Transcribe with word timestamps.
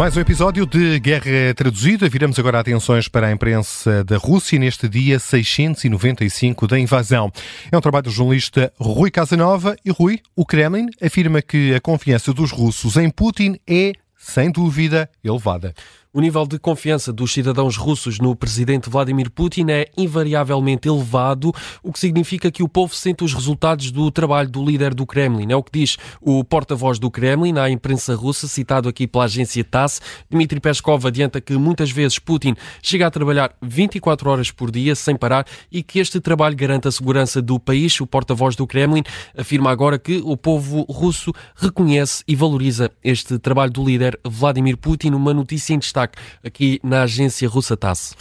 Mais 0.00 0.16
um 0.16 0.20
episódio 0.20 0.64
de 0.64 0.98
Guerra 0.98 1.52
Traduzida. 1.54 2.08
Viramos 2.08 2.38
agora 2.38 2.58
atenções 2.58 3.06
para 3.06 3.26
a 3.26 3.32
imprensa 3.32 4.02
da 4.02 4.16
Rússia 4.16 4.58
neste 4.58 4.88
dia 4.88 5.18
695 5.18 6.66
da 6.66 6.78
invasão. 6.78 7.30
É 7.70 7.76
um 7.76 7.82
trabalho 7.82 8.04
do 8.04 8.10
jornalista 8.10 8.72
Rui 8.78 9.10
Casanova 9.10 9.76
e 9.84 9.90
Rui, 9.90 10.18
o 10.34 10.46
Kremlin, 10.46 10.86
afirma 11.02 11.42
que 11.42 11.74
a 11.74 11.80
confiança 11.82 12.32
dos 12.32 12.50
russos 12.50 12.96
em 12.96 13.10
Putin 13.10 13.58
é, 13.68 13.92
sem 14.16 14.50
dúvida, 14.50 15.06
elevada. 15.22 15.74
O 16.12 16.20
nível 16.20 16.44
de 16.44 16.58
confiança 16.58 17.12
dos 17.12 17.32
cidadãos 17.32 17.76
russos 17.76 18.18
no 18.18 18.34
presidente 18.34 18.90
Vladimir 18.90 19.30
Putin 19.30 19.66
é 19.68 19.86
invariavelmente 19.96 20.88
elevado, 20.88 21.52
o 21.84 21.92
que 21.92 22.00
significa 22.00 22.50
que 22.50 22.64
o 22.64 22.68
povo 22.68 22.92
sente 22.92 23.22
os 23.22 23.32
resultados 23.32 23.92
do 23.92 24.10
trabalho 24.10 24.50
do 24.50 24.64
líder 24.64 24.92
do 24.92 25.06
Kremlin. 25.06 25.52
É 25.52 25.54
o 25.54 25.62
que 25.62 25.70
diz 25.78 25.98
o 26.20 26.42
porta-voz 26.42 26.98
do 26.98 27.12
Kremlin 27.12 27.58
à 27.58 27.70
imprensa 27.70 28.16
russa, 28.16 28.48
citado 28.48 28.88
aqui 28.88 29.06
pela 29.06 29.26
agência 29.26 29.62
TASS. 29.62 30.02
Dmitry 30.28 30.58
Peskov 30.58 31.06
adianta 31.06 31.40
que 31.40 31.52
muitas 31.52 31.92
vezes 31.92 32.18
Putin 32.18 32.56
chega 32.82 33.06
a 33.06 33.10
trabalhar 33.12 33.54
24 33.62 34.28
horas 34.30 34.50
por 34.50 34.72
dia 34.72 34.96
sem 34.96 35.14
parar 35.14 35.46
e 35.70 35.80
que 35.80 36.00
este 36.00 36.18
trabalho 36.18 36.56
garante 36.56 36.88
a 36.88 36.90
segurança 36.90 37.40
do 37.40 37.60
país. 37.60 38.00
O 38.00 38.06
porta-voz 38.06 38.56
do 38.56 38.66
Kremlin 38.66 39.04
afirma 39.38 39.70
agora 39.70 39.96
que 39.96 40.20
o 40.24 40.36
povo 40.36 40.84
russo 40.90 41.32
reconhece 41.54 42.24
e 42.26 42.34
valoriza 42.34 42.90
este 43.04 43.38
trabalho 43.38 43.70
do 43.70 43.84
líder 43.84 44.18
Vladimir 44.24 44.76
Putin. 44.76 45.10
Uma 45.10 45.32
notícia 45.32 45.72
em 45.72 45.78
destaque 45.78 45.99
destaque 46.00 46.18
aqui 46.44 46.80
na 46.82 47.02
agência 47.02 47.48
russa 47.48 47.76
TASS. 47.76 48.16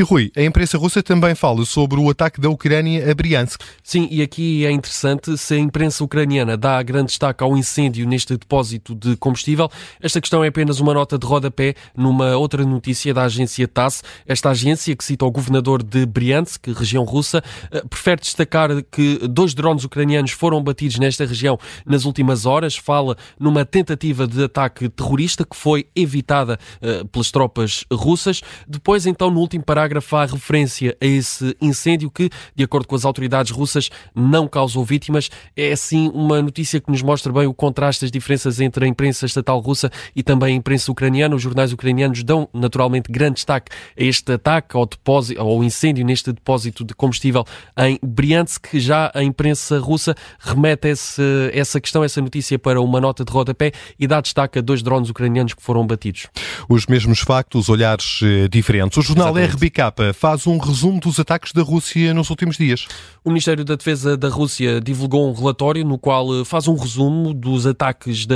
E 0.00 0.04
Rui, 0.04 0.30
a 0.36 0.42
imprensa 0.44 0.78
russa 0.78 1.02
também 1.02 1.34
fala 1.34 1.64
sobre 1.64 1.98
o 1.98 2.08
ataque 2.08 2.40
da 2.40 2.48
Ucrânia 2.48 3.10
a 3.10 3.12
Briansk. 3.12 3.60
Sim, 3.82 4.06
e 4.12 4.22
aqui 4.22 4.64
é 4.64 4.70
interessante 4.70 5.36
se 5.36 5.54
a 5.54 5.58
imprensa 5.58 6.04
ucraniana 6.04 6.56
dá 6.56 6.80
grande 6.84 7.06
destaque 7.06 7.42
ao 7.42 7.56
incêndio 7.56 8.06
neste 8.06 8.36
depósito 8.36 8.94
de 8.94 9.16
combustível. 9.16 9.68
Esta 10.00 10.20
questão 10.20 10.44
é 10.44 10.46
apenas 10.46 10.78
uma 10.78 10.94
nota 10.94 11.18
de 11.18 11.26
rodapé 11.26 11.74
numa 11.96 12.36
outra 12.36 12.64
notícia 12.64 13.12
da 13.12 13.24
agência 13.24 13.66
TASS. 13.66 14.04
Esta 14.24 14.50
agência, 14.50 14.94
que 14.94 15.02
cita 15.02 15.26
o 15.26 15.32
governador 15.32 15.82
de 15.82 16.06
Briansk, 16.06 16.68
região 16.68 17.02
russa, 17.02 17.42
eh, 17.72 17.82
prefere 17.90 18.20
destacar 18.20 18.70
que 18.92 19.26
dois 19.26 19.52
drones 19.52 19.82
ucranianos 19.82 20.30
foram 20.30 20.62
batidos 20.62 21.00
nesta 21.00 21.26
região 21.26 21.58
nas 21.84 22.04
últimas 22.04 22.46
horas. 22.46 22.76
Fala 22.76 23.16
numa 23.36 23.64
tentativa 23.64 24.28
de 24.28 24.44
ataque 24.44 24.88
terrorista 24.88 25.44
que 25.44 25.56
foi 25.56 25.88
evitada 25.96 26.56
uh, 26.80 27.04
pelas 27.08 27.32
tropas 27.32 27.84
russas. 27.92 28.42
Depois, 28.68 29.04
então, 29.04 29.28
no 29.28 29.40
último 29.40 29.64
parágrafo, 29.64 29.87
há 29.96 30.26
referência 30.26 30.96
a 31.00 31.06
esse 31.06 31.56
incêndio 31.60 32.10
que, 32.10 32.30
de 32.54 32.64
acordo 32.64 32.86
com 32.86 32.94
as 32.94 33.04
autoridades 33.04 33.50
russas, 33.50 33.90
não 34.14 34.46
causou 34.46 34.84
vítimas. 34.84 35.30
É, 35.56 35.72
assim, 35.72 36.10
uma 36.14 36.42
notícia 36.42 36.80
que 36.80 36.90
nos 36.90 37.02
mostra 37.02 37.32
bem 37.32 37.46
o 37.46 37.54
contraste, 37.54 38.04
as 38.04 38.10
diferenças 38.10 38.60
entre 38.60 38.84
a 38.84 38.88
imprensa 38.88 39.26
estatal 39.26 39.58
russa 39.60 39.90
e 40.14 40.22
também 40.22 40.54
a 40.54 40.56
imprensa 40.56 40.90
ucraniana. 40.90 41.34
Os 41.34 41.42
jornais 41.42 41.72
ucranianos 41.72 42.22
dão, 42.22 42.48
naturalmente, 42.52 43.10
grande 43.10 43.34
destaque 43.34 43.70
a 43.98 44.02
este 44.02 44.32
ataque, 44.32 44.76
ao, 44.76 44.86
depósito, 44.86 45.40
ao 45.40 45.62
incêndio 45.62 46.04
neste 46.04 46.32
depósito 46.32 46.84
de 46.84 46.94
combustível 46.94 47.44
em 47.78 47.98
Briansk. 48.02 48.74
Já 48.74 49.10
a 49.14 49.22
imprensa 49.22 49.78
russa 49.78 50.14
remete 50.38 50.88
esse, 50.88 51.22
essa 51.52 51.80
questão, 51.80 52.02
essa 52.04 52.20
notícia 52.20 52.58
para 52.58 52.80
uma 52.80 53.00
nota 53.00 53.24
de 53.24 53.32
rodapé 53.32 53.72
e 53.98 54.06
dá 54.06 54.20
destaque 54.20 54.58
a 54.58 54.62
dois 54.62 54.82
drones 54.82 55.10
ucranianos 55.10 55.54
que 55.54 55.62
foram 55.62 55.86
batidos. 55.86 56.26
Os 56.68 56.86
mesmos 56.86 57.20
factos, 57.20 57.68
olhares 57.68 58.20
eh, 58.22 58.48
diferentes. 58.48 58.96
O 58.98 59.02
jornal 59.02 59.36
Exatamente. 59.36 59.56
RBK 59.56 59.77
faz 60.12 60.44
um 60.44 60.58
resumo 60.58 60.98
dos 60.98 61.20
ataques 61.20 61.52
da 61.52 61.62
Rússia 61.62 62.12
nos 62.12 62.30
últimos 62.30 62.56
dias. 62.56 62.88
O 63.24 63.28
Ministério 63.28 63.64
da 63.64 63.76
Defesa 63.76 64.16
da 64.16 64.28
Rússia 64.28 64.80
divulgou 64.80 65.30
um 65.30 65.32
relatório 65.32 65.84
no 65.84 65.96
qual 65.96 66.40
eh, 66.40 66.44
faz 66.44 66.66
um 66.66 66.74
resumo 66.74 67.32
dos 67.32 67.64
ataques 67.64 68.26
de, 68.26 68.34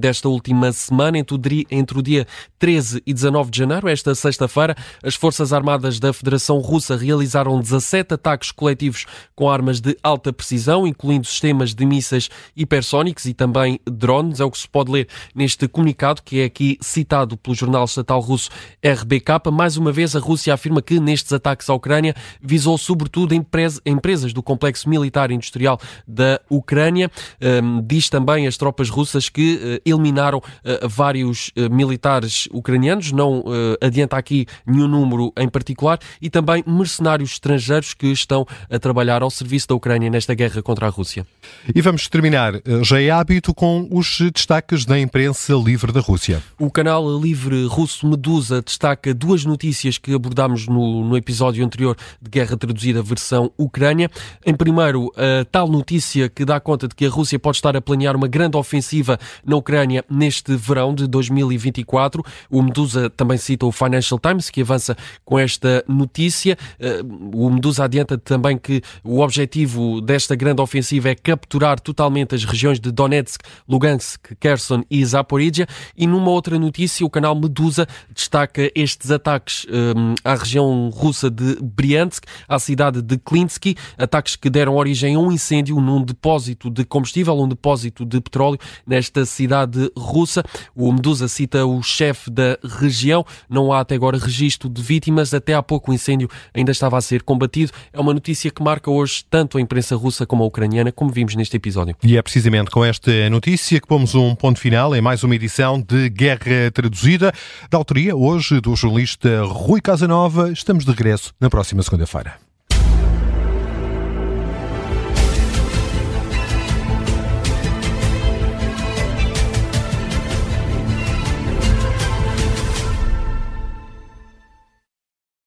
desta 0.00 0.30
última 0.30 0.72
semana, 0.72 1.18
entre 1.18 1.66
entre 1.70 1.98
o 1.98 2.02
dia 2.02 2.26
13 2.58 3.02
e 3.06 3.12
19 3.12 3.50
de 3.50 3.58
janeiro, 3.58 3.86
esta 3.86 4.14
sexta-feira. 4.14 4.74
As 5.02 5.14
Forças 5.14 5.52
Armadas 5.52 6.00
da 6.00 6.10
Federação 6.10 6.58
Russa 6.58 6.96
realizaram 6.96 7.60
17 7.60 8.14
ataques 8.14 8.50
coletivos 8.50 9.04
com 9.36 9.50
armas 9.50 9.80
de 9.80 9.94
alta 10.02 10.32
precisão, 10.32 10.86
incluindo 10.86 11.26
sistemas 11.26 11.74
de 11.74 11.84
mísseis 11.84 12.30
hipersónicos 12.56 13.26
e 13.26 13.34
também 13.34 13.78
drones. 13.84 14.40
É 14.40 14.44
o 14.44 14.50
que 14.50 14.58
se 14.58 14.68
pode 14.68 14.90
ler 14.90 15.06
neste 15.34 15.68
comunicado, 15.68 16.22
que 16.22 16.40
é 16.40 16.44
aqui 16.44 16.78
citado 16.80 17.36
pelo 17.36 17.54
jornal 17.54 17.84
estatal 17.84 18.20
russo 18.20 18.48
RBK. 18.82 19.50
Mais 19.52 19.76
uma 19.76 19.92
vez, 19.92 20.16
a 20.16 20.18
Rússia 20.18 20.54
afirma 20.54 20.77
que 20.80 21.00
nestes 21.00 21.32
ataques 21.32 21.68
à 21.68 21.74
Ucrânia 21.74 22.14
visou 22.40 22.76
sobretudo 22.78 23.34
empresas 23.34 24.32
do 24.32 24.42
complexo 24.42 24.88
militar 24.88 25.30
e 25.30 25.34
industrial 25.34 25.80
da 26.06 26.40
Ucrânia. 26.48 27.10
Um, 27.40 27.82
diz 27.82 28.08
também 28.08 28.46
as 28.46 28.56
tropas 28.56 28.88
russas 28.88 29.28
que 29.28 29.56
uh, 29.56 29.88
eliminaram 29.88 30.38
uh, 30.38 30.88
vários 30.88 31.48
uh, 31.48 31.72
militares 31.72 32.48
ucranianos, 32.52 33.12
não 33.12 33.44
adianta 33.80 34.16
aqui 34.16 34.46
nenhum 34.66 34.88
número 34.88 35.32
em 35.36 35.48
particular, 35.48 35.98
e 36.20 36.28
também 36.28 36.62
mercenários 36.66 37.32
estrangeiros 37.32 37.94
que 37.94 38.06
estão 38.08 38.46
a 38.70 38.78
trabalhar 38.78 39.22
ao 39.22 39.30
serviço 39.30 39.68
da 39.68 39.74
Ucrânia 39.74 40.10
nesta 40.10 40.34
guerra 40.34 40.62
contra 40.62 40.86
a 40.86 40.90
Rússia. 40.90 41.26
E 41.74 41.80
vamos 41.80 42.08
terminar, 42.08 42.54
já 42.82 43.00
é 43.00 43.10
hábito, 43.10 43.54
com 43.54 43.88
os 43.90 44.18
destaques 44.32 44.84
da 44.84 44.98
imprensa 44.98 45.54
livre 45.54 45.92
da 45.92 46.00
Rússia. 46.00 46.42
O 46.58 46.70
canal 46.70 47.18
livre 47.18 47.66
russo 47.66 48.06
Medusa 48.08 48.62
destaca 48.62 49.14
duas 49.14 49.44
notícias 49.44 49.98
que 49.98 50.14
abordámos 50.14 50.66
no, 50.68 51.04
no 51.04 51.16
episódio 51.16 51.64
anterior 51.64 51.96
de 52.20 52.30
Guerra 52.30 52.56
Traduzida 52.56 53.02
versão 53.02 53.50
Ucrânia. 53.56 54.10
Em 54.44 54.54
primeiro, 54.54 55.12
a 55.16 55.44
tal 55.44 55.68
notícia 55.68 56.28
que 56.28 56.44
dá 56.44 56.60
conta 56.60 56.88
de 56.88 56.94
que 56.94 57.06
a 57.06 57.10
Rússia 57.10 57.38
pode 57.38 57.56
estar 57.56 57.76
a 57.76 57.80
planear 57.80 58.16
uma 58.16 58.28
grande 58.28 58.56
ofensiva 58.56 59.18
na 59.44 59.56
Ucrânia 59.56 60.04
neste 60.10 60.56
verão 60.56 60.94
de 60.94 61.06
2024. 61.06 62.22
O 62.50 62.62
Medusa 62.62 63.10
também 63.10 63.38
cita 63.38 63.66
o 63.66 63.72
Financial 63.72 64.18
Times, 64.18 64.50
que 64.50 64.62
avança 64.62 64.96
com 65.24 65.38
esta 65.38 65.84
notícia. 65.88 66.56
Eh, 66.78 67.00
o 67.32 67.50
Medusa 67.50 67.84
adianta 67.84 68.18
também 68.18 68.58
que 68.58 68.82
o 69.02 69.20
objetivo 69.20 70.00
desta 70.00 70.34
grande 70.34 70.60
ofensiva 70.60 71.08
é 71.08 71.14
capturar 71.14 71.80
totalmente 71.80 72.34
as 72.34 72.44
regiões 72.44 72.80
de 72.80 72.90
Donetsk, 72.90 73.40
Lugansk, 73.68 74.34
Kherson 74.40 74.82
e 74.90 75.04
Zaporizhia. 75.04 75.66
E 75.96 76.06
numa 76.06 76.30
outra 76.30 76.58
notícia, 76.58 77.04
o 77.06 77.10
canal 77.10 77.34
Medusa 77.34 77.86
destaca 78.14 78.70
estes 78.74 79.10
ataques 79.10 79.66
um, 79.70 80.14
à 80.24 80.34
região 80.34 80.47
russa 80.92 81.30
de 81.30 81.56
Briansk, 81.62 82.24
à 82.48 82.58
cidade 82.58 83.02
de 83.02 83.18
Klinsky, 83.18 83.76
ataques 83.96 84.36
que 84.36 84.48
deram 84.48 84.76
origem 84.76 85.14
a 85.14 85.18
um 85.18 85.30
incêndio 85.30 85.80
num 85.80 86.02
depósito 86.02 86.70
de 86.70 86.84
combustível, 86.84 87.38
um 87.38 87.48
depósito 87.48 88.04
de 88.04 88.20
petróleo 88.20 88.58
nesta 88.86 89.26
cidade 89.26 89.90
russa. 89.96 90.42
O 90.74 90.92
Medusa 90.92 91.28
cita 91.28 91.66
o 91.66 91.82
chefe 91.82 92.30
da 92.30 92.58
região. 92.62 93.24
Não 93.48 93.72
há 93.72 93.80
até 93.80 93.94
agora 93.94 94.18
registro 94.18 94.68
de 94.68 94.82
vítimas. 94.82 95.34
Até 95.34 95.54
há 95.54 95.62
pouco 95.62 95.90
o 95.90 95.94
incêndio 95.94 96.28
ainda 96.54 96.70
estava 96.70 96.96
a 96.96 97.00
ser 97.00 97.22
combatido. 97.22 97.72
É 97.92 98.00
uma 98.00 98.14
notícia 98.14 98.50
que 98.50 98.62
marca 98.62 98.90
hoje 98.90 99.24
tanto 99.28 99.58
a 99.58 99.60
imprensa 99.60 99.96
russa 99.96 100.24
como 100.26 100.44
a 100.44 100.46
ucraniana, 100.46 100.92
como 100.92 101.10
vimos 101.10 101.34
neste 101.34 101.56
episódio. 101.56 101.96
E 102.02 102.16
é 102.16 102.22
precisamente 102.22 102.70
com 102.70 102.84
esta 102.84 103.28
notícia 103.30 103.80
que 103.80 103.86
pomos 103.86 104.14
um 104.14 104.34
ponto 104.34 104.58
final 104.58 104.94
em 104.94 105.00
mais 105.00 105.22
uma 105.22 105.34
edição 105.34 105.80
de 105.80 106.08
Guerra 106.08 106.70
Traduzida, 106.72 107.32
da 107.70 107.78
autoria 107.78 108.16
hoje 108.16 108.60
do 108.60 108.74
jornalista 108.76 109.42
Rui 109.44 109.80
Casanova. 109.80 110.37
Estamos 110.46 110.84
de 110.84 110.92
regresso 110.92 111.32
na 111.40 111.50
próxima 111.50 111.82
segunda-feira. 111.82 112.47